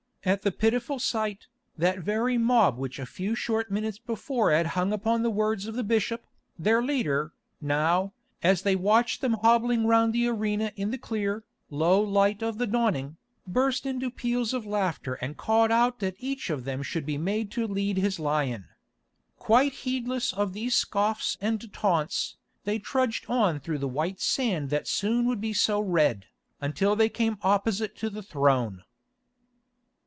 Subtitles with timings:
[0.23, 1.47] At the pitiful sight,
[1.79, 5.73] that very mob which a few short minutes before had hung upon the words of
[5.73, 6.27] the bishop,
[6.59, 11.99] their leader, now, as they watched them hobbling round the arena in the clear, low
[11.99, 13.17] light of the dawning,
[13.47, 17.49] burst into peals of laughter and called out that each of them should be made
[17.49, 18.67] to lead his lion.
[19.39, 24.87] Quite heedless of these scoffs and taunts, they trudged on through the white sand that
[24.87, 26.27] soon would be so red,
[26.61, 28.83] until they came opposite to the throne.